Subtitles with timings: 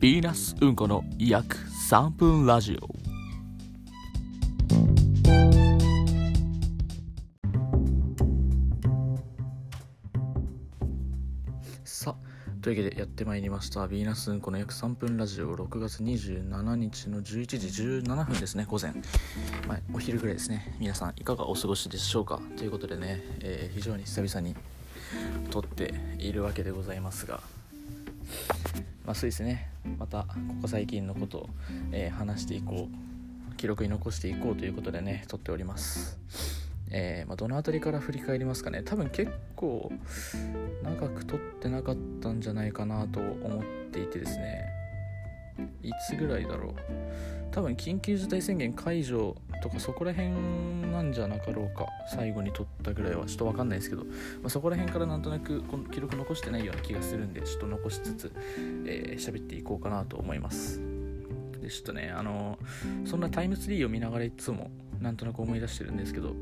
[0.00, 1.56] ヴィーナスうんこの約
[1.90, 2.88] 3分ラジオ。
[11.84, 13.80] さあというわけでやってまいりました。
[13.80, 15.54] ヴィーナスうんこの約3分ラジオ。
[15.54, 17.66] 6月27日の11時
[18.00, 18.64] 17分ですね。
[18.66, 18.94] 午前、
[19.68, 20.76] まあ、お昼ぐらいですね。
[20.80, 22.40] 皆さんいかがお過ごしでしょうか？
[22.56, 24.56] ということでね、えー非常に久々に
[25.50, 27.42] 撮っているわけでございますが。
[29.10, 29.68] まあそうですね。
[29.98, 30.26] またこ
[30.62, 31.48] こ最近のことを、
[31.90, 33.56] えー話していこう。
[33.56, 36.16] 記録に残していこうということでね撮っております。
[36.92, 38.84] えーまあ、どの辺りから振り返りますかね。
[38.84, 39.90] 多分結構
[40.84, 44.79] 長く撮ってなかったんじゃないかなと思っていてですね。
[45.82, 46.74] いつぐらいだろう。
[47.50, 50.30] 多分緊急事態宣言解除とかそこら辺
[50.92, 51.86] なんじゃなかろうか。
[52.08, 54.10] 最後に撮ったぐらいはちょっと分かんないですけど、ま
[54.46, 58.32] あ、そこら辺からなんとなくこの記録残してないような気がするんでちょっと残しつつ喋、
[58.86, 60.80] えーっていこうかなと思います。
[61.60, 62.58] でちょっとねあの
[63.04, 64.70] そんなタイムツリーを見ながらいつも
[65.00, 66.34] なんとなく思い出してるんですけど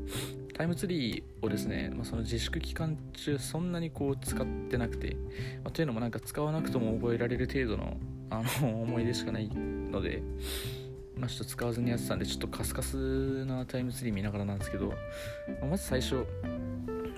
[0.59, 5.15] タイムツリーをですね、まあ、その自粛期間中そんなにこう使ってなくて、
[5.63, 7.95] まあというのもなんか使わなくとも覚えられる程度の
[8.29, 10.21] あの 思い出しかないので、
[11.15, 14.95] まあ、ちょっと使わずにやってたんでちょっとカスカスなタイムツリー見ながらなんですけど、ま
[15.61, 16.25] あまず最初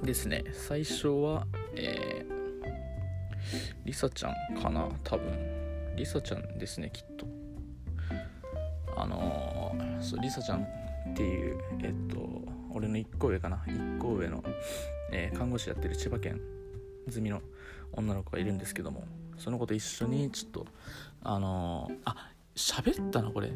[0.04, 0.44] ですね。
[0.54, 2.34] 最初はえー、
[3.86, 5.96] リサちゃんかな多分。
[5.96, 7.26] リサちゃんですねきっと。
[8.96, 13.58] あのーそうリサちゃんっていうえっと俺の1個上かな。
[13.68, 14.44] 1個上の、
[15.12, 16.40] えー看護師やってる千葉県
[17.10, 17.42] 済みの
[17.94, 19.04] 女の子がいるんですけども
[19.38, 20.66] その子と一緒にちょっと
[21.24, 23.52] あのーあ喋ったなこれ。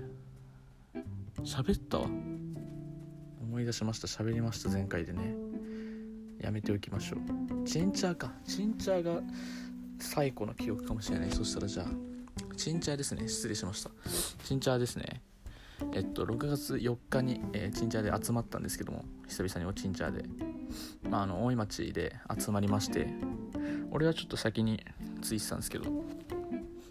[1.43, 2.07] 喋ったわ。
[3.41, 4.07] 思い出しました。
[4.07, 4.69] 喋りました。
[4.69, 5.35] 前回でね。
[6.41, 7.67] やめておきましょう。
[7.67, 8.31] チンチャーか。
[8.45, 9.21] チンチャーが
[9.99, 11.31] 最古の記憶かもしれない。
[11.31, 11.87] そしたらじゃあ
[12.55, 13.27] チンチャーですね。
[13.27, 13.91] 失礼しました。
[14.43, 15.21] チンチャーですね。
[15.93, 20.25] えっと6月4日に、えーチンチャで集まったんですけども久々におチンチャーで。
[21.09, 23.07] まああの大井町で集まりまして
[23.91, 24.83] 俺はちょっと先に
[25.21, 25.91] 着いてたんですけど、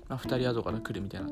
[0.08, 1.28] まあ、2人後から来るみたいな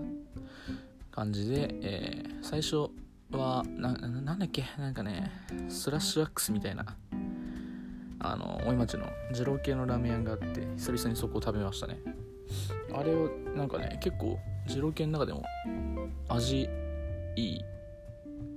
[1.10, 2.90] 感じで、えー最初
[3.30, 5.30] はなななんだっけなんかね
[5.68, 6.84] スラッシュワックスみたいな
[8.18, 11.98] あの大井町の二郎系のラーメン屋があって久々にそこを食べましたね。
[12.92, 15.44] あれをなんかね結構二郎系の中でも
[16.28, 16.68] 味
[17.36, 17.64] いい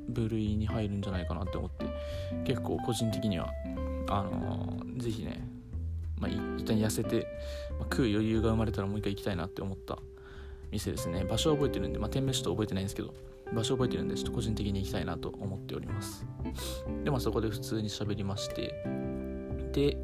[0.09, 1.86] 部類に入るんじゃないかなって思って
[2.46, 3.50] 結構個人的には
[4.08, 5.46] あのーぜひね、
[6.19, 7.28] まあ、一旦痩せて、
[7.80, 9.97] まあ食う余裕が生まれたらもう一回行きたいなって思った
[10.72, 11.25] 店ですね。
[11.25, 13.13] 場所は覚えてるんで、まあ、店名ちょっと覚えてないんですけど
[13.53, 16.25] 場所覚えてるんでちょっと個人的に行きたいなと思っております。
[17.03, 18.74] でまあそこで普通に喋りまして
[19.74, 19.97] で、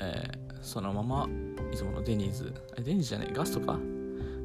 [0.00, 1.28] えーそのまま
[1.72, 2.54] いつものデニーズ
[2.84, 3.80] デニーズじゃないガストか？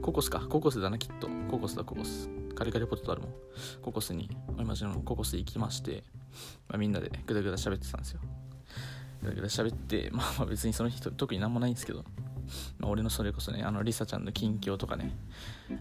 [0.02, 0.40] ココスか。
[0.50, 1.28] ココスだなきっと。
[1.48, 2.28] ココスだココス。
[2.58, 3.32] カリカリポテトあるもん。
[3.82, 6.04] ココスに大井町のココス行きまして、
[6.68, 8.20] まあ、みんなでグダグダ喋ってたんですよ。
[9.22, 12.04] グダグダ喋ってまあまあ別にその人特になんもないんですけど、
[12.80, 15.16] まあ、俺のそれこそねあのリサちゃんの近況とかね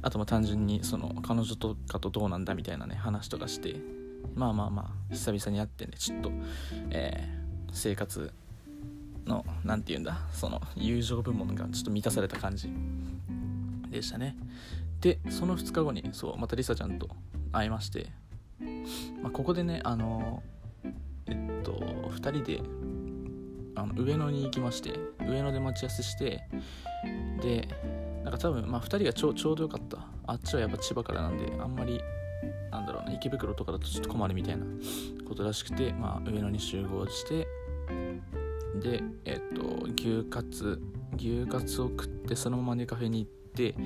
[0.02, 3.76] あとまあ単純にその彼女とかとどうなんだみたいなね話とかして
[4.34, 6.30] まあまあまあ久々に会ってねちょっと、
[6.90, 8.32] えー生活
[9.26, 12.70] の何て言うんだその友情部門がちょっと満たされた感じ
[13.90, 14.34] でしたね。
[15.06, 17.08] でその2日後にそうまたリサちゃんと
[17.52, 18.08] 会いまして、
[19.22, 20.42] まあ、ここでねあの
[21.26, 21.30] え
[21.60, 22.60] っと2人で
[23.76, 26.48] あの上野に行きまして上野で待ち合わせして
[27.40, 27.68] で
[28.24, 30.16] なんか多分まあ2人がちょちょうどよかった。
[30.28, 32.00] あっちはやっぱ千葉からなんであんまり
[32.70, 34.64] なんだろうな池袋とかだとちょっと困るみたいな
[35.28, 37.46] ことらしくて、まあ、上野に集合して
[38.80, 40.82] でえっと牛カツ
[41.16, 43.76] 牛カツを食ってそのままネカフェに行って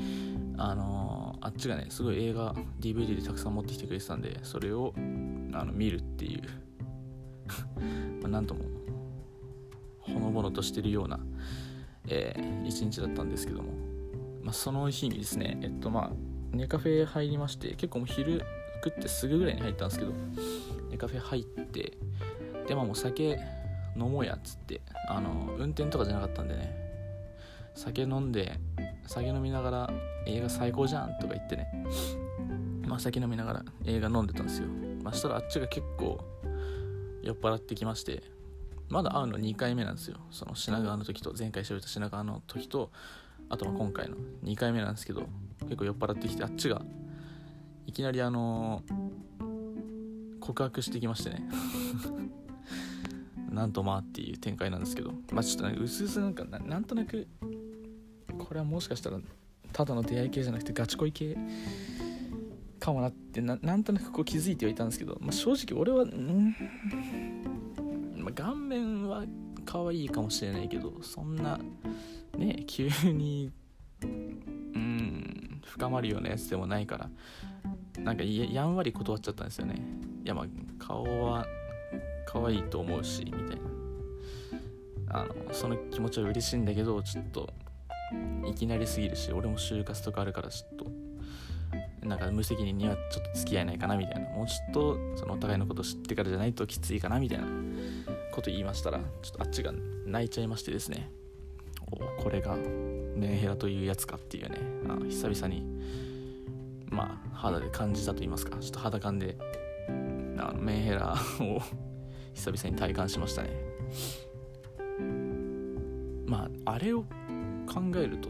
[0.63, 6.43] あのあっちがねすごい映画 DVD でたくさん持ってきてくれてたんでそれをあの見るっていう。
[8.21, 8.65] まあなんとも
[9.99, 11.19] ほのぼのとしてるような、
[12.07, 13.73] えー一日だったんですけども、
[14.43, 16.11] まあ、その日にですねえっとまあ
[16.53, 18.43] ネカフェ入りまして結構もう昼
[18.85, 20.13] 食ってすぐぐらいに入ったんですけど
[20.91, 21.99] ネカフェ入って
[22.69, 23.41] でまあもう酒
[23.97, 26.91] 飲もうやっつってあの運転とかじゃなかったんでね。
[27.75, 28.59] 酒飲んで
[29.07, 29.91] 酒飲みながら
[30.27, 31.69] 映画最高じゃんとか言ってね。
[32.87, 34.69] まあ酒飲みながら映画飲んでたんですよ。
[35.03, 36.21] まあしたらあっちが結構
[37.23, 38.41] 酔っ払ってきまして。
[38.91, 40.17] まだ会うの2回目なんですよ。
[40.33, 42.91] その品川の時と前回喋った品川の時と
[43.49, 45.29] あとまあ今回の2回目なんですけど
[45.63, 46.83] 結構酔っ払ってきてあっちが
[47.87, 48.83] いきなりあの
[50.41, 51.49] 告白してきましてね。
[53.49, 55.13] なんとまあっていう展開なんですけど。
[55.33, 57.29] まあちょっとねうすうすなんかなんとなく
[58.39, 59.21] これはもしかしたら
[59.81, 61.39] ただの出会い系じゃなくてガチ恋系
[62.79, 66.55] かもなってなんとなくこう気づいてはいたんですけど、まあ、正直俺はん、
[68.17, 69.25] まあ、顔面は
[69.65, 71.59] 可愛いかもしれないけどそんな
[72.37, 73.51] ね急に
[74.03, 77.11] うん深まるようなやつでもないから
[78.03, 79.83] なんかやんわり断っちゃったんですよね。
[80.25, 80.47] いやまあ
[80.79, 81.47] 顔は
[82.27, 83.57] 可愛いと思うしみたいな。
[85.13, 87.53] あのその気持ちは嬉しいんだけどちょっと
[88.47, 94.29] いきなりすぎるし俺も就活とかあるからちょっとなんか無責任にはちょっと付き合えないかなみたいな。
[94.31, 97.45] もうちょっとそのお互いのこと知ってからじゃないときついかなみたいな
[98.33, 99.73] こと言いましたらちょっとあっちが
[100.07, 101.11] 泣いちゃいましてですね
[101.91, 104.59] おこれがメンヘラというやつかっていうね。
[104.89, 105.65] あの久々に
[106.89, 109.37] まあ肌で感じたと言いますかちょっと肌感で
[110.39, 111.61] あのメンヘラを
[112.33, 113.51] 久々に体感しましたね。
[116.27, 117.05] まああれを
[117.73, 118.29] 考えると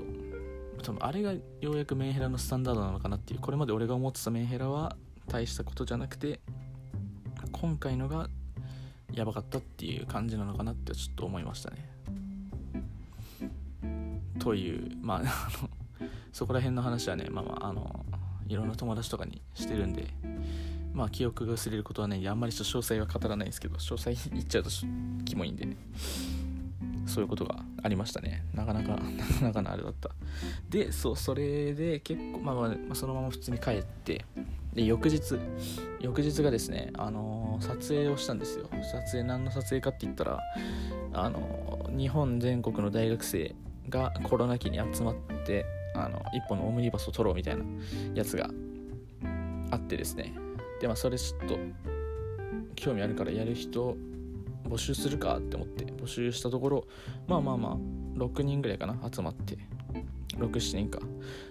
[0.83, 1.41] 多分あれがよ
[1.73, 4.97] うやくメンヘラのスタンダードなのかなっていうこれまで俺が思ってたメンヘラは
[5.29, 6.41] 大したことじゃなくて
[7.53, 8.29] 今回のが
[9.13, 11.89] やばかったっていう感じなのかなってちょっと思いましたね。
[14.39, 15.29] というまああの
[16.33, 18.07] そこら辺の話はねまあまああの
[18.49, 20.09] いろんな友達とかにしてるんで
[20.95, 24.71] まあ記憶が薄れることはねあんまり詳細は語らないんですけど詳細言っちゃうと
[25.25, 25.67] キモいんで
[27.11, 28.45] そういうことがありましたね。
[28.55, 30.11] なかなか なかなかのあれだった。
[30.69, 34.25] でそうそれで結構まあ、まあ、そのまま普通に帰って
[34.73, 35.39] で翌日
[36.01, 38.69] 翌日がですねあのー、撮影をしたんですよ。
[38.83, 40.41] 撮影何の撮影かって言ったら
[41.12, 43.55] あのー、日本全国の大学生
[43.89, 45.15] がコロナ期に集まっ
[45.45, 47.65] てあの一本のオムニバスを撮ろうみたいな
[48.15, 48.49] やつが
[49.71, 50.33] あってですね。
[50.81, 51.59] でまあそれちょっと
[52.77, 53.97] 興味あるからやる人
[54.70, 56.87] 募集するかって思って募集したところ
[57.26, 57.76] まあまあまあ
[58.19, 59.58] 6人ぐらいかな集まって
[60.37, 61.00] 67人か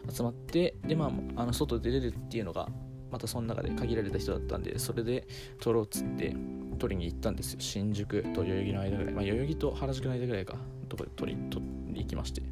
[0.10, 2.70] 集まってでまああの外出れるっていうのが
[3.12, 5.28] またその中で限られた人だったんでそれで
[5.60, 6.36] 撮ろうっつって
[6.78, 7.60] 撮りに行ったんですよ。
[7.60, 9.14] 新宿と代々木の間ぐらい。
[9.14, 10.56] まあ代々木と原宿の間ぐらいか
[10.88, 12.48] とこで撮り撮り行きまして、ま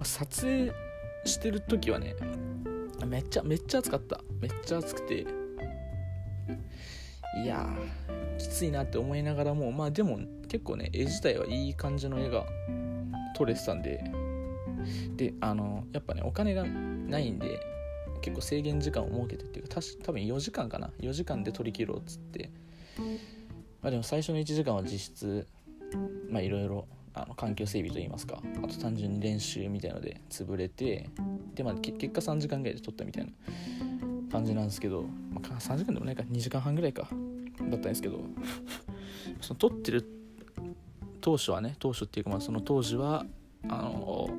[0.00, 0.72] あ、撮影
[1.24, 2.14] してる時はね
[3.06, 4.20] めっちゃめっちゃ暑かった。
[4.40, 5.26] めっちゃ暑くて。
[7.44, 7.68] いや
[8.40, 12.46] きついなって思いながらもまあでも結構ね絵自体はいい感じの絵が
[13.36, 14.02] 撮れてたんで
[15.16, 17.60] であのやっぱねお金がないんで
[18.22, 22.50] 結構制限時間を設けてっていうか多分4時間かな？4時間で撮り切ろうっつって。
[23.82, 25.46] まあでも最初の1時間は実質
[26.28, 31.08] まあいろいろあの環境整備といいますかあと単純に練習みたいので潰れて
[31.54, 33.32] でまあ結果3時間ぐらいで撮ったみたいな
[34.30, 35.02] 感じなんですけど、
[35.32, 37.08] まあ、3時間でもないか2時間半ぐらいか。
[37.70, 38.20] だったんですけど。
[39.40, 40.04] その撮ってる
[41.20, 43.26] 当初はね当初っていうかまあその当時は
[43.68, 44.30] あの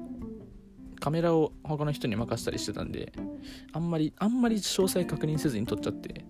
[1.00, 3.12] カメラを他の人に任せたりしてたんで
[3.74, 6.26] あんまりあんまり詳細確認せずに撮っちゃって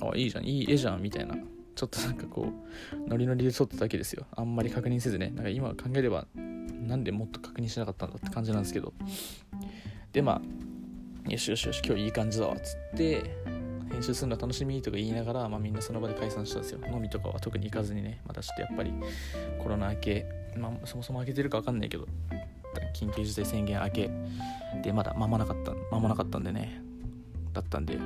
[0.00, 1.36] あいいじゃんいい絵じゃんみたいな
[1.80, 2.52] ちょっとなんかこ
[2.92, 4.26] うノリノリで撮っただけですよ。
[4.36, 5.32] あんまり確認せずね。
[5.34, 8.92] なんか今考えればなんでもっと確認しなかったんだって感じなんですけど。
[10.12, 10.42] でま
[11.26, 13.22] あよしよしよし今日いい感じだわっつって
[13.90, 16.80] 編集するの楽しみとか言いながら、まあ、みんなその場で解散したんですよ。
[16.90, 18.92] 飲みとかは特に行かずにねまたちょっとやっぱり
[19.58, 20.26] コロナ明け、
[20.56, 22.06] まあ、そもそも明けてるか分かんないけど
[22.94, 24.10] 緊急事態宣言明け。
[24.82, 26.80] でまだ間もなかった間もなかったんでね
[27.52, 27.98] だったんで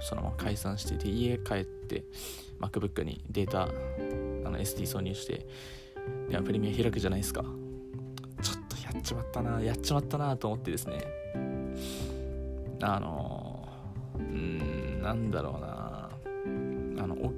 [0.00, 2.04] そのまま解散してで家帰って
[2.60, 3.66] MacBook にデータあ
[4.50, 5.46] の SD 挿入して
[6.28, 7.42] でプレミア開くじゃないですか。
[8.40, 11.04] ちょっとやっちまったなやっちまったなと思ってですね。
[12.80, 13.68] あの
[14.18, 14.57] うん
[15.08, 16.10] なんだろうな
[17.02, 17.32] あのお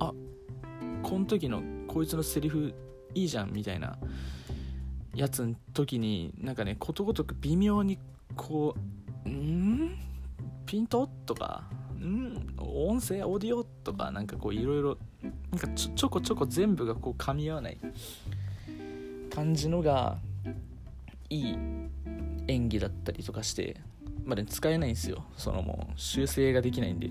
[0.00, 0.12] あ
[1.04, 2.74] この時のこいつのセリフ
[3.14, 3.96] いいじゃんみたいな
[5.14, 8.00] やつの時になんかねことごとく微妙に
[8.34, 8.74] こ
[9.24, 9.96] う「ん
[10.66, 11.62] ピント?」とか
[12.02, 14.98] 「ん音声オーディオ?」とかなんかこういろいろ
[15.52, 17.78] なんかちょちょこちょこ全部がこう噛み合わない
[19.32, 20.18] 感じのが
[21.30, 21.56] いい
[22.48, 23.76] 演技だったりとかして
[24.24, 25.24] まだ、使えないんですよ。
[25.36, 27.10] そのもう修正ができないんで。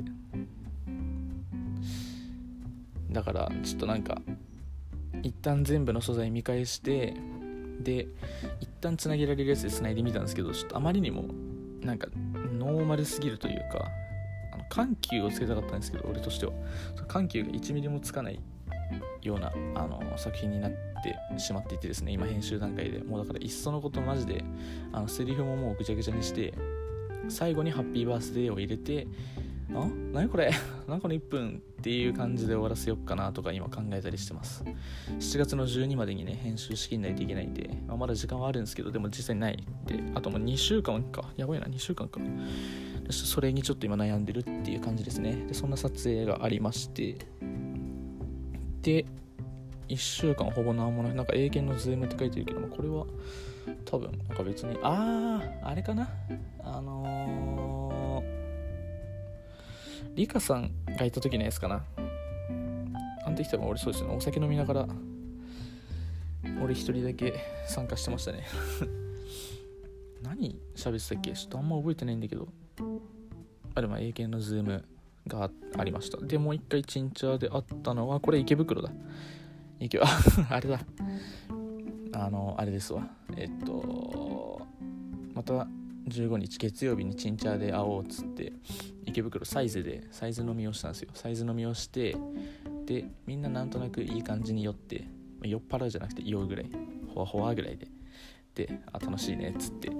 [3.12, 4.22] だからちょっとなんか
[5.22, 7.13] 一旦全部の素材見返して
[7.79, 8.08] で
[8.60, 11.25] 一旦つなげられるやつでつないでみたんですけどちょっとあまりにも
[11.82, 12.08] なんか
[12.58, 13.88] ノーマルすぎるというか
[14.53, 16.53] あの緩急をつけたかったんですけど俺としては。
[17.08, 18.39] 緩急が1ミリもつかない
[19.22, 23.00] ようなあの作品になってしまっていてですね今編集段階で。
[23.00, 24.43] もうだからいっそのことマジで
[24.91, 26.53] あのセリフももうぐちゃぐちゃにして
[27.30, 29.08] 最後に「ハッピーバースデー」を入れて
[29.74, 29.88] あ？
[30.13, 30.51] 何これ？
[30.88, 31.62] 何この1分？
[31.80, 34.63] っていう感じで終わらせようかなとか今考えたりしてます。
[35.20, 41.30] 7月の12までにね編集しきんないといけないんで、まあ、まだ時間はあるんですけどでも実際ないであともう2週間か。
[41.36, 42.22] やばいな2週間か。
[43.10, 45.46] それにちょっと今悩んでるっていう感じですね。
[45.48, 47.18] でそんな撮影がありまして。
[48.82, 49.06] で
[49.89, 51.15] 1週間ほぼ何もない。
[51.15, 53.06] なんか英検のズームって書いてるけどもこれは
[53.86, 56.10] 多分なんか別にあああれかな？
[56.60, 61.84] あのー、リカさんがいた時のやつかな？
[63.25, 64.13] あの時多分俺そうですね。
[64.13, 64.88] お酒飲みながら
[66.62, 67.34] 俺一人だけ
[67.67, 68.43] 参加してましたね。
[70.22, 71.32] 何喋ってたっけ？
[71.34, 72.48] ちょっとあんま覚えてないんだけど。
[73.75, 74.84] あでも英検のズーム
[75.27, 76.17] がありました。
[76.17, 78.91] でもう一回チンチャーであったのはこれ池袋だ。
[79.79, 80.05] 池あ
[80.50, 80.79] あれだ。
[82.13, 83.08] あのあれですわ。
[83.36, 84.62] えっと
[85.34, 85.67] また
[86.08, 88.53] 15日月曜日にチンチャーで会おうっつって
[89.05, 91.10] 池袋サイズでサイズ飲みをしたんですよ。
[91.13, 92.15] サイズ飲みをして
[92.86, 95.05] でみんななんとなくいい感じに酔って
[95.41, 96.70] 酔っ払うじゃなくて酔うぐらい。
[97.13, 97.88] ほわほわぐらいで。
[98.55, 99.91] であ楽しいねっつって。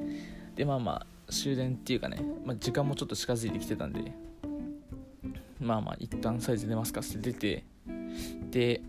[0.56, 4.12] でまあまあ終電っていうかね、まあ、時間もちょっと近づいてきてたんで
[5.60, 7.64] まあまあ一旦サイズ出ますかって出て
[8.52, 8.82] で、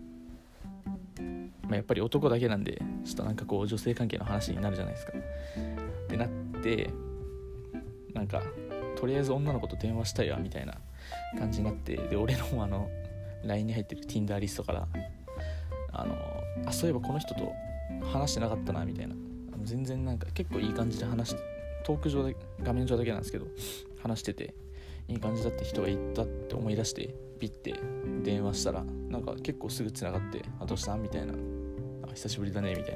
[1.67, 5.13] まあ、やっぱり男だけなんでちょっとなんかこう女性関係の話になるじゃないですか。
[5.13, 6.29] ってなっ
[6.61, 6.89] て
[8.13, 8.41] なんか
[8.95, 10.75] とりあえず女の子と電話したいわみたいな
[11.37, 12.89] 感じになってで俺のあの
[13.43, 14.87] LINE に入ってる Tinder リストから
[15.91, 16.15] あの
[16.65, 17.51] あそういえばこの人と
[18.11, 19.15] 話してなかったなみたいな。
[19.65, 21.41] 全然なんか結構いい感じで話して
[21.83, 23.47] トーク上で画面上だけなんですけど
[24.01, 24.53] 話してて
[25.07, 27.73] いい感じだって人がいたって思い出してピッて
[28.23, 31.33] 電話したらなんか結構すぐ繋がって「あどうした?」みたいな
[32.15, 32.95] 「久しぶりだね」みたい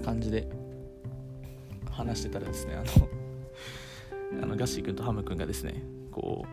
[0.00, 0.48] な感じで
[1.90, 3.08] 話してたらですねあの
[4.42, 6.44] あのガッシー君とハム君がですねこ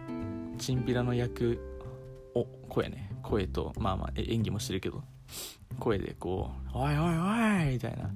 [0.55, 1.59] うチンピラの役
[2.35, 5.03] を声ね声とまあまあ演技もしてるけど
[5.79, 8.13] 声でこう「おいおいおい!」みたいな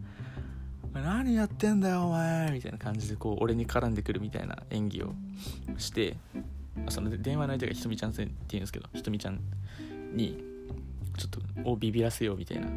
[1.02, 5.16] 何やってんだよお前みたいな感じでこう俺に絡んでくるみたいな演技を
[5.78, 6.18] して
[6.90, 9.40] その電話の相手がひとみちゃんって言うんですけどひとみちゃん
[10.14, 10.44] に
[11.18, 12.68] ちょっとをビビらせようみたいな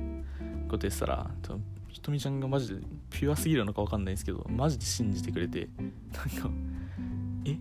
[0.68, 1.30] こと言ってたら
[1.88, 2.80] ひとみちゃんがマジで
[3.10, 6.50] ピュアすぎるのか分かんないんですけどマジで信じてくれて なんか
[7.44, 7.56] え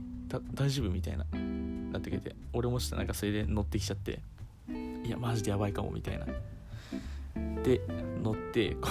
[0.53, 1.25] 大丈夫みたいな。
[1.91, 4.19] なってくれて俺もしてなんかそれで乗ってきちゃって
[5.03, 6.25] いやマジでやばいかもみたいな。
[7.63, 7.81] で
[8.21, 8.89] 乗ってこ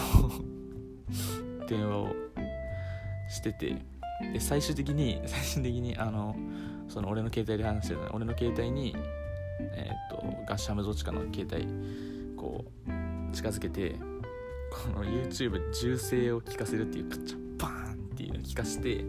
[1.65, 2.15] う 電話を
[3.29, 3.77] してて
[4.33, 6.37] で最終的に最終的にあの
[6.89, 8.95] その俺の携帯で話してた俺の携帯に
[9.61, 10.18] えっ、と
[10.49, 11.67] ガッシャムどっちかの携帯
[12.35, 12.91] こう
[13.37, 13.97] 近づけて
[14.71, 19.05] この YouTube 銃声を聞かせるっていうカチャバーンっていうのを聞かせて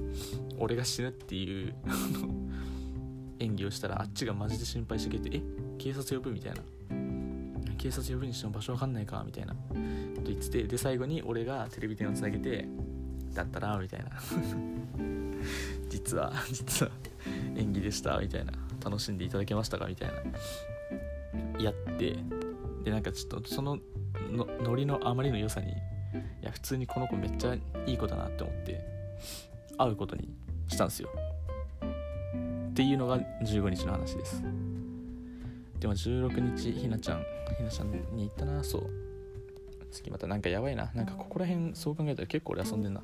[0.58, 1.74] 俺が死ぬっていう
[3.40, 5.42] 演技をしたらあっちがマジで心配してくれてえ？
[5.78, 6.60] 警察呼ぶみたいな。
[7.78, 9.54] 警察呼ぶにしても場所わかんないかみたいな。
[9.54, 12.68] こと言っててで最後に俺がテレビ電話つなげて
[13.34, 14.10] だったらみたいな。
[15.88, 16.92] 実は実は
[17.56, 18.52] 演技でしたみたいな。
[18.84, 20.16] 楽しんでいただけましたかみたいな。
[21.60, 22.18] やって
[22.84, 23.78] でなんかちょっとその
[24.32, 25.76] のノリのあまりの良さにい
[26.42, 27.54] や普通にこの子めっちゃ
[27.86, 28.82] いい子だなって思って
[29.78, 30.30] 会うことに
[30.68, 31.10] したんですよ。
[32.70, 34.42] っていうのが15日の話です。
[35.80, 37.24] でも16日ひなちゃん
[37.58, 38.64] ひなちゃんに行ったな。
[38.64, 38.90] そう。
[39.92, 40.92] 次またなんかやばいな。
[40.94, 43.02] なんかここら辺そう考えたら結構俺遊んでんな。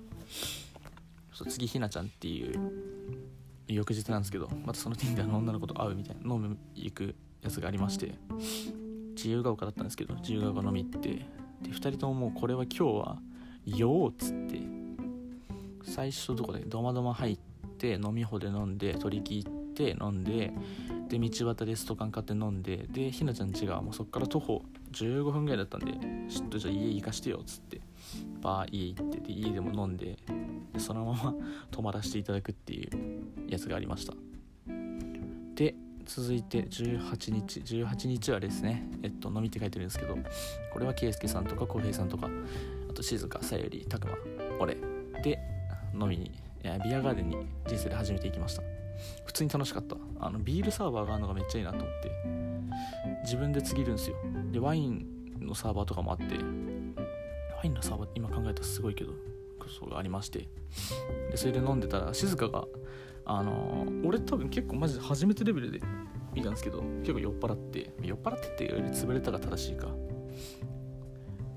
[1.34, 2.72] そう次ひなちゃんっていう
[3.68, 8.14] 翌日なんですけどまたその Tinder の女の子と会うみたいな飲み行くやつがありまして
[9.16, 11.26] 自由が丘だったんですけど自由が丘飲み行ってで
[11.70, 13.18] 2人とももうこれは今日は
[13.66, 14.60] 酔おうっつって
[15.84, 17.38] 最初どこでドマドマ入っ
[17.78, 20.52] て飲み穂で飲んで取り切って飲んで
[21.08, 25.92] で道端でストカン買って飲んででひなちゃん家がもうそっから徒歩15分ぐらいだったんで
[26.30, 27.82] ちょっとじゃあ家行かしてよっつって
[28.42, 30.18] バー家行ってで家でも飲んで
[30.74, 31.36] でそのまま
[31.72, 32.90] 泊まらせていただくっていう
[33.48, 34.14] やつがありました。
[35.56, 35.76] で
[36.06, 40.18] 続いて18日18日はですねえっと飲みって書いてるんですけど
[40.72, 42.30] これは圭介さんとか浩平さんとか
[42.90, 44.14] あと静香さゆり拓磨
[44.60, 44.78] 俺
[45.24, 45.40] で
[45.94, 46.32] 飲みに
[46.84, 48.64] ビアガーデンに人生で初めて行きました。
[49.26, 49.96] 普通に楽しかった。
[50.20, 52.12] あのビールサーバーがあるのがめっちゃいいなと思って
[53.24, 54.16] 自分で継ぎるんですよ。
[54.52, 55.06] でワイン
[55.42, 56.24] のサーバーとかもあって
[57.56, 59.12] ワインのサーバー今考えたらすごいけど
[59.80, 60.48] そうがありまして。
[61.30, 62.66] でそれで飲んでたら静香が
[63.26, 65.82] あの、俺多分結構マジで初めてレベルで
[66.34, 69.88] 見たんですけど結構酔っ払って酔っ払ってってより潰れたが正しいか。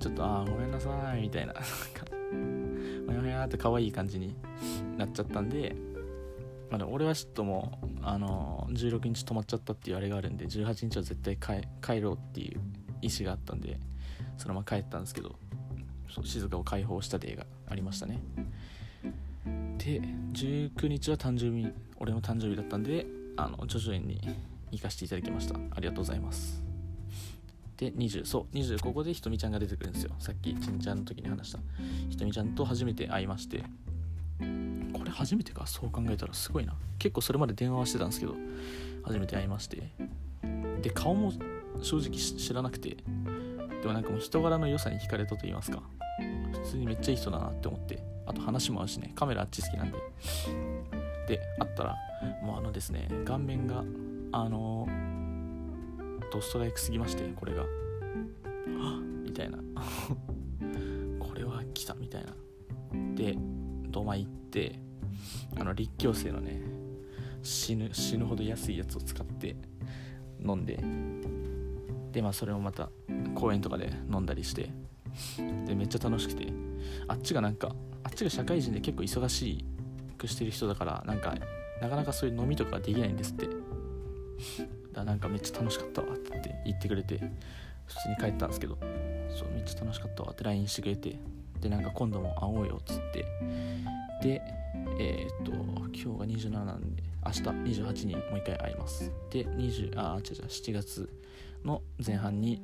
[0.00, 1.52] ちょっとああごめんなさいみたいな。
[1.52, 1.68] なんか
[3.06, 4.36] ほやほやって可愛い感じに
[4.96, 5.74] なっちゃったんで
[6.70, 11.38] まあ、俺はちょっともう、あのー、16日泊まっちゃったっていうあれがあるんで18日は絶対
[11.80, 12.60] 帰ろうっていう
[13.00, 13.78] 意思があったんで
[14.36, 15.36] そのまま帰ったんですけど
[16.24, 18.20] 静かを解放したデーがありましたね。
[19.78, 20.00] で
[20.32, 24.20] 19日は誕生日俺の誕生日だったんであの徐々に
[24.70, 25.54] 行かせていただきました。
[25.54, 26.62] ありがとうございます。
[27.76, 30.10] で20そう20ここでひとみちゃんが出てくるんですよ。
[30.18, 31.60] さっきちんちゃんの時に話した。
[32.10, 33.62] ひとみちゃんと初めて会いまして。
[34.92, 35.66] これ初めてか？
[35.66, 36.74] そう考えたらすごいな。
[36.98, 38.34] 結構それまで電話はしてたんですけど
[39.04, 39.82] 初めて会いまして。
[40.82, 41.32] で顔も
[41.80, 42.96] 正直知らなくて。
[43.80, 45.80] でもなんかもう人柄の良さに惹かれたと言いますか。
[46.52, 48.02] 普通にめっちゃいい人だなって思って。
[48.28, 49.12] あと話も合うしね。
[49.14, 49.98] カメラあっち好きなんで。
[51.26, 51.96] で会ったら
[52.42, 53.84] もうあのですね顔面が
[54.32, 54.88] あの
[56.32, 57.64] ドストライクすぎましてこれが。
[59.24, 59.58] みたいな。
[61.18, 62.34] これは来たみたいな。
[63.14, 63.36] で
[63.90, 64.78] 土間行って
[65.58, 66.60] あの立教生のね
[67.42, 69.56] 死ぬ死ぬほど安いやつを使って
[70.44, 70.78] 飲んで。
[72.12, 72.90] でまあそれをまた
[73.34, 74.70] 公園とかで飲んだりして。
[75.66, 76.52] でめっちゃ楽しくて。
[77.06, 77.74] あっちがなんか
[78.04, 79.64] あっちが社会人で結構忙し
[80.16, 81.34] くしてる人だからなんか
[81.80, 83.48] なかなかそういう飲みとかできないんですって。
[84.92, 87.18] だなんかめっちゃ楽しかったわって言ってくれて
[87.86, 88.78] 普通に帰ったんですけど。
[89.30, 91.18] そうめっちゃ楽しかったわって LINE してくれて。
[91.60, 93.24] でなんか今度も会おうよっつって。
[94.22, 94.42] で
[94.98, 97.40] えー、っと今日が27なんで明日
[97.82, 99.12] 28にもう一回会います。
[99.30, 101.08] で20あ違う違う7月
[101.64, 102.62] の前半に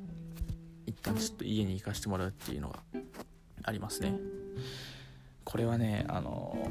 [0.85, 2.79] 一旦ちょっと家に行かしてもらうっていうのが
[3.63, 4.17] ありますね。
[5.45, 6.69] これはねあの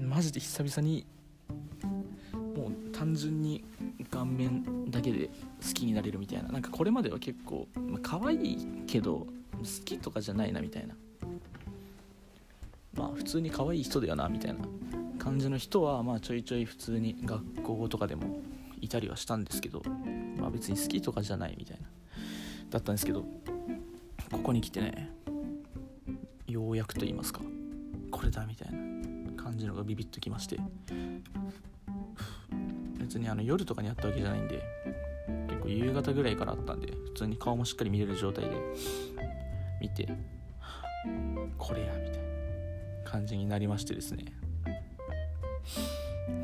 [0.00, 1.06] マジで久々に
[2.32, 3.62] もう単純に
[4.10, 6.48] 顔面だけで好きになれるみたいな。
[6.48, 9.26] なんかこれまでは結構、まあ、可愛いけど好
[9.84, 10.94] きとかじゃないなみたいな。
[12.94, 14.58] まあ普通に可愛い人だよなみたいな。
[15.18, 18.40] 感じの人はまあちょいちょい普通に学校とかでも
[18.80, 19.82] いたりはしたんですけど
[20.38, 21.86] まあ別に好きとかじゃないみたいな。
[22.70, 23.24] だったんですけど
[24.32, 25.10] ここに来てね
[26.46, 27.40] ようやくと言いますか。
[28.20, 30.58] これだみたいな感じのがビビッときまして。
[32.98, 34.62] 別にあの夜とかにあったわけじゃないんで
[35.48, 38.50] 結構夕方ぐらいからあったんで普通に顔もしっかり見れる状態で
[39.80, 40.06] 見て
[41.56, 42.22] これやみたい
[43.04, 44.26] な感じになりましてですね。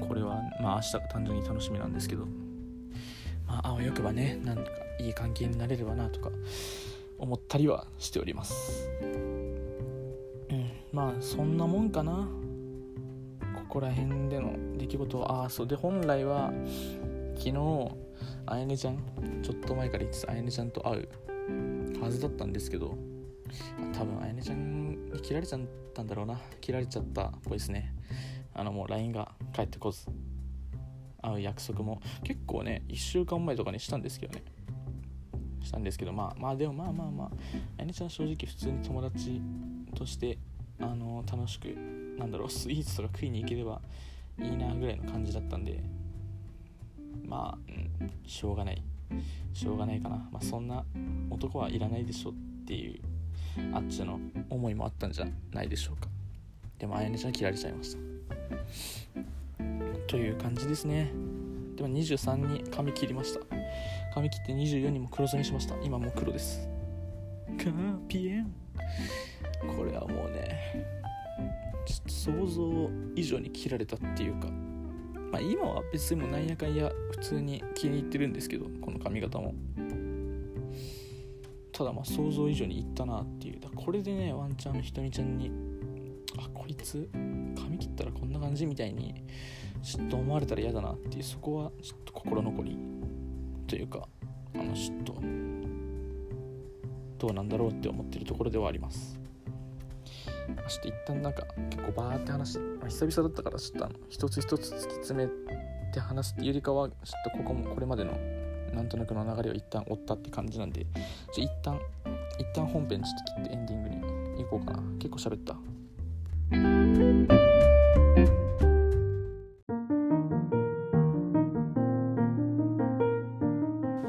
[0.08, 2.24] これはまあ明日が単純に楽しみなんですけど。
[3.46, 4.62] まああわよくばねなんか
[4.98, 6.30] いい関係になれればなとか
[7.18, 8.88] 思ったりはしております。
[10.96, 12.26] まあそんなもんかな。
[13.54, 15.42] ここら辺での出来事は。
[15.42, 15.66] ああそう。
[15.66, 16.50] で本来は
[17.36, 17.90] 昨日
[18.46, 18.98] あやねちゃん
[19.42, 22.96] ちょっと前から言ってたあやねちゃんと会うはずだったんですけど
[23.92, 25.60] 多分あやねちゃんに切られちゃっ
[25.92, 26.40] たんだろうな。
[26.62, 27.94] 切られちゃったっぽいですね。
[28.54, 30.06] あのもう LINE が返ってこず
[31.20, 32.00] 会う約束も。
[32.24, 34.44] 結構ね1週間前とかにしたんですけどね。
[35.62, 37.30] したんですけどまあまあでもまあまあまああ
[37.80, 39.42] やねちゃん正直普通に友達
[39.94, 40.38] として
[40.80, 41.66] あの楽しく
[42.18, 43.80] なんだろうスイーツとか食いに行ければ
[44.38, 45.82] いいなぐらいの感じだったんで
[47.24, 48.82] まあ、うん、しょうがない。
[49.52, 50.84] しょうがないかな、まあ、そんな
[51.30, 52.34] 男はいらないでしょっ
[52.66, 53.00] ていう
[53.72, 56.08] あっちの思いもあったんじゃないでしょうか。
[56.78, 57.98] でもあやねちゃん切られちゃいました。
[60.08, 61.10] という感じですね。
[61.76, 63.40] でも23に髪切りました。
[64.14, 65.74] 髪切って24にも黒染めしました。
[65.82, 66.68] 今もう黒です。
[67.58, 68.52] カーピエン。
[69.60, 70.86] これはもうね
[71.84, 74.48] ちょっと想像以上に切られたっていうか
[75.30, 79.54] まあ今は別にもなんやかんや普通に気に入ってるんですけどこの髪型も。
[81.72, 83.60] ただまあ想像以上にいったなっていう。
[83.60, 85.50] だこれでねワンチャンひとみちゃんに
[86.38, 87.08] あこいつ
[87.54, 89.14] 髪切ったらこんな感じみたいに
[89.82, 92.78] ちょっと思われたら嫌だなっていうそこはちょっと心残り。
[93.66, 94.08] というか
[94.54, 95.14] あのちょっと
[97.18, 99.18] どうなんだろうって思ってるところではあります。
[100.46, 105.30] ちょっと一旦なんか結構バーって話して、まあ、久々だったからちょっとあの一つ一つ突き詰め
[105.92, 108.12] て話すっていうよりかはちょっとここもこれまでの
[108.74, 110.86] なんとなくの流れを一旦追ったって感じなんで
[111.32, 111.80] じゃ一旦
[112.38, 114.82] 一旦本編ちょっと切ってエンディングに行こうかな。
[114.98, 115.56] 結構喋った。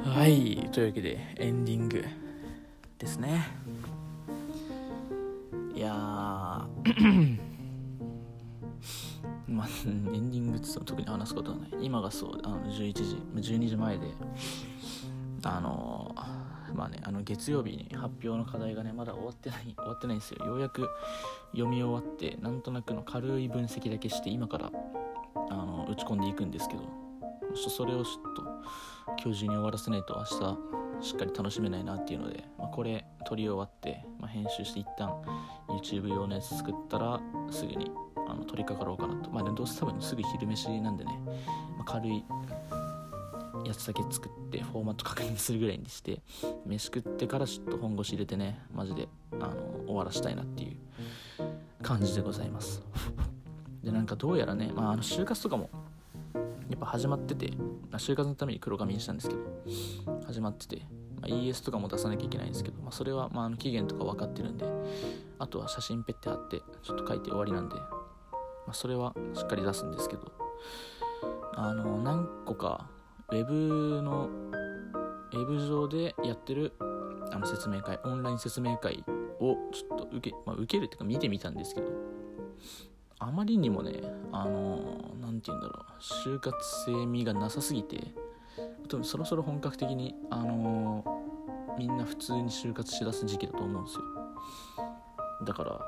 [0.10, 2.04] はいというわけでエンディング
[3.00, 3.48] ですね。
[5.78, 5.94] いや
[9.48, 11.70] まあ、エンディングって特に話すことはない。
[11.82, 13.22] 今がそうあの11時。
[13.36, 14.08] 12時前で。
[15.44, 16.16] あの
[16.74, 20.48] まあねあの月曜日に発表の課題がねまだ終わってない終わってないんですよ。
[20.48, 20.90] ようやく
[21.52, 24.72] 読み終わってなんとなくの軽い分析だけして今から
[25.36, 26.82] あの打ち込んでいくんですけど。
[27.56, 28.44] それをちょっと
[29.24, 35.14] 今日中に終わらせないと明日しっかり楽しめないなっていうので、まあ、これ撮り終わって、まあ、編集して一旦
[35.68, 37.20] YouTube 用のやつ作ったら
[37.52, 37.92] すぐに
[38.28, 39.30] あの取り掛かろうかなと。
[39.30, 41.12] まあ、どうせ多分すぐ昼飯なんでね、
[41.78, 42.24] まあ、軽い
[43.66, 46.22] やつだけ作ってフォーマット確認するぐらいにして
[46.66, 49.56] 飯食ってからちょっと本腰入れてねマジであの
[49.86, 50.78] 終わらしたいなっていう
[51.84, 52.82] 感じでございます。
[53.84, 55.70] でなんかどうやらね、まあ、あの就活とかも
[56.78, 57.52] っぱ始まってて、
[57.92, 59.42] ま、就活のために黒髪にしたんですけど
[60.26, 60.78] 始まってて、
[61.20, 64.66] まあ、ES とかも出さなきゃいけないんですけど、まあ、それはまあの期限とか分かってるんで
[65.40, 67.82] あとは写真ペッて貼ってちょっと書いて終わりなんで、ま
[68.70, 70.32] あ、それはしっかり出すんですけど
[71.56, 72.90] あの何個か
[73.30, 74.30] ウェブの
[75.34, 76.74] ウェブ上でやってる
[77.32, 79.04] あの説明会オンライン説明会
[79.40, 81.88] をちょっと受け,、まあ、受けるっていうか見てみたんですけど
[83.20, 84.02] あまりにもね
[84.42, 84.78] あの
[85.22, 86.02] 何て言うんだろう。
[86.02, 88.14] 就活生味がなさすぎて
[88.88, 91.04] 多分そろそろ本格的にあの
[91.78, 94.02] みんな普通に就活しだす時期だと思うんですよ。
[95.46, 95.80] だから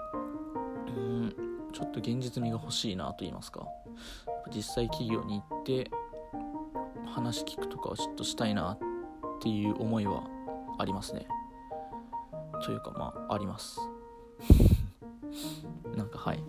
[0.88, 1.36] うん
[1.74, 3.68] ちょっと現実味が欲しいなと言いますか。
[4.54, 5.92] 実際企業に行って
[7.06, 8.78] 話聞くとかはちょっとしたいなっ
[9.42, 10.24] ていう思いは
[10.80, 11.28] ありますね。
[12.64, 13.80] というかまああります。
[15.96, 16.44] なんかはい。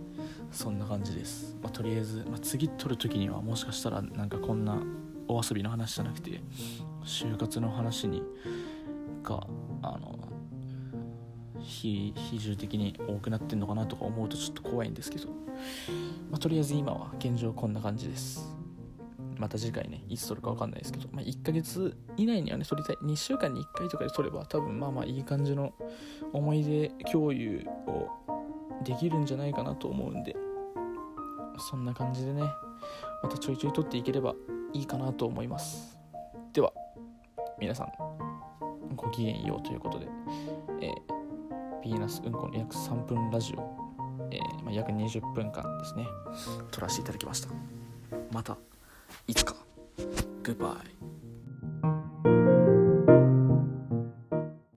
[0.51, 4.83] そんな感じです、まあ、とりあえず、まあ、次撮る時にはもしかしたらなんかこんな
[5.29, 6.41] お遊びの話じゃなくて
[7.05, 8.23] 就活の話に
[9.23, 9.47] が
[9.83, 10.19] あの
[11.61, 15.29] 比重的に多くなってんのかなとか思うとちょっと怖いんですけど、
[16.31, 18.57] まあ、とりあえず今は現状こんな感じです。
[19.39, 22.97] また次回ねいつ撮るか分かんないですけど、まあ、1ヶ月以内にはね撮りたい。
[22.97, 25.73] 2週間に1回とかで撮れば多分まあまあいい感じの
[26.33, 28.09] 思い出共有を
[28.83, 30.35] できるんじゃないかなと思うんで
[31.59, 32.43] そんな感じでね
[33.23, 34.35] またちょいちょい撮っていければ
[34.73, 35.99] いいかなと思います
[36.53, 36.73] では
[37.59, 37.93] 皆さん
[38.97, 40.07] ごきげんようということで、
[40.81, 46.07] えー、ヴィーナスうんこの約3分ラジオ、えーまあ、約20分間ですね
[46.71, 47.49] 撮らせていただきました
[48.33, 48.57] また
[49.27, 49.55] いつか。
[50.43, 51.00] Goodbye.